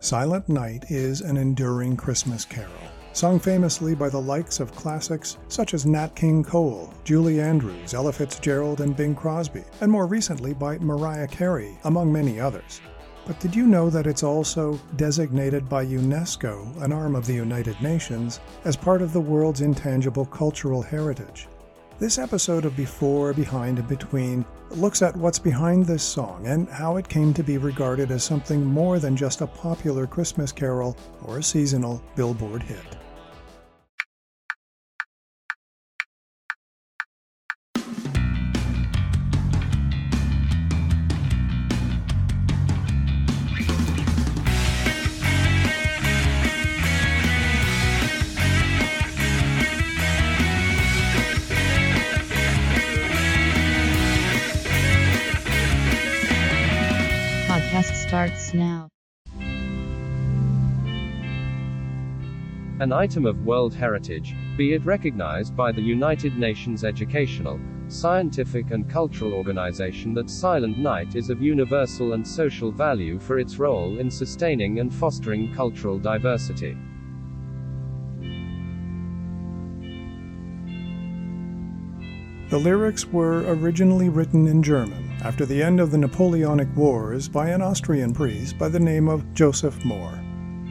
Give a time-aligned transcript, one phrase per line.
[0.00, 2.70] Silent Night is an enduring Christmas carol,
[3.12, 8.12] sung famously by the likes of classics such as Nat King Cole, Julie Andrews, Ella
[8.12, 12.80] Fitzgerald, and Bing Crosby, and more recently by Mariah Carey, among many others.
[13.26, 17.80] But did you know that it's also designated by UNESCO, an arm of the United
[17.82, 21.48] Nations, as part of the world's intangible cultural heritage?
[22.00, 26.96] This episode of Before, Behind, and Between looks at what's behind this song and how
[26.96, 31.38] it came to be regarded as something more than just a popular Christmas carol or
[31.38, 32.86] a seasonal Billboard hit.
[58.18, 58.88] Starts now.
[62.80, 68.90] An item of World Heritage, be it recognized by the United Nations Educational, Scientific and
[68.90, 74.10] Cultural Organization that Silent Night is of universal and social value for its role in
[74.10, 76.76] sustaining and fostering cultural diversity.
[82.50, 87.50] The lyrics were originally written in German after the end of the Napoleonic Wars by
[87.50, 90.18] an Austrian priest by the name of Joseph Mohr.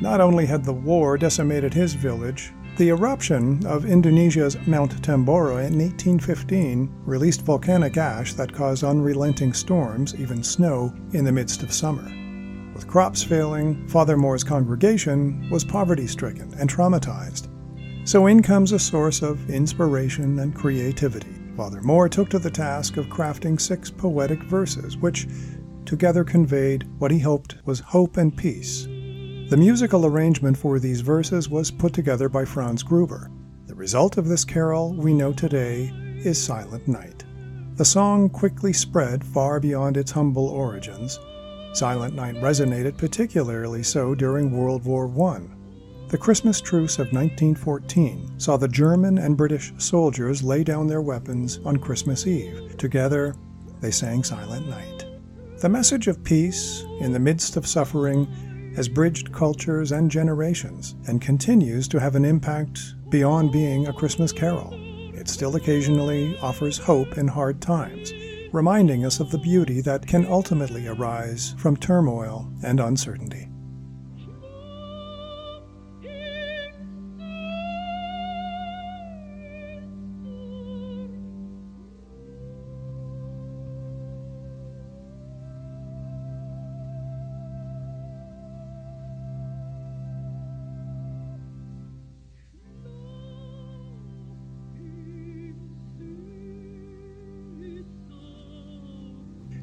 [0.00, 5.78] Not only had the war decimated his village, the eruption of Indonesia's Mount Tambora in
[5.78, 12.10] 1815 released volcanic ash that caused unrelenting storms, even snow, in the midst of summer.
[12.72, 17.48] With crops failing, Father Mohr's congregation was poverty stricken and traumatized.
[18.08, 21.37] So in comes a source of inspiration and creativity.
[21.58, 25.26] Father Mohr took to the task of crafting six poetic verses, which
[25.84, 28.84] together conveyed what he hoped was hope and peace.
[28.84, 33.28] The musical arrangement for these verses was put together by Franz Gruber.
[33.66, 37.24] The result of this carol we know today is Silent Night.
[37.74, 41.18] The song quickly spread far beyond its humble origins.
[41.72, 45.57] Silent Night resonated particularly so during World War I.
[46.08, 51.60] The Christmas truce of 1914 saw the German and British soldiers lay down their weapons
[51.66, 52.78] on Christmas Eve.
[52.78, 53.34] Together,
[53.82, 55.04] they sang Silent Night.
[55.58, 58.24] The message of peace in the midst of suffering
[58.74, 62.80] has bridged cultures and generations and continues to have an impact
[63.10, 64.70] beyond being a Christmas carol.
[65.14, 68.14] It still occasionally offers hope in hard times,
[68.54, 73.50] reminding us of the beauty that can ultimately arise from turmoil and uncertainty.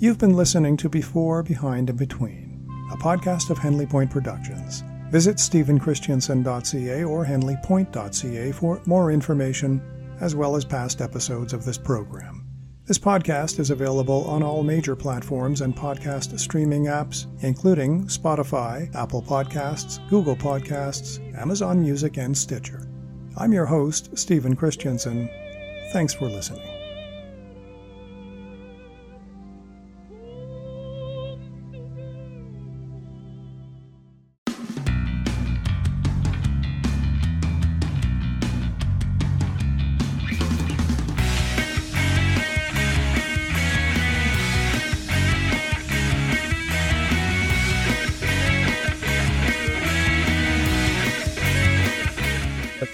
[0.00, 4.84] You've been listening to Before, Behind, and Between, a podcast of Henley Point Productions.
[5.10, 9.82] Visit stephenchristiansen.ca or henleypoint.ca for more information,
[10.20, 12.46] as well as past episodes of this program.
[12.86, 19.20] This podcast is available on all major platforms and podcast streaming apps, including Spotify, Apple
[19.20, 22.88] Podcasts, Google Podcasts, Amazon Music, and Stitcher.
[23.36, 25.28] I'm your host, Stephen Christiansen.
[25.90, 26.77] Thanks for listening.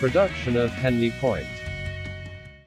[0.04, 1.46] Production of Henley Point.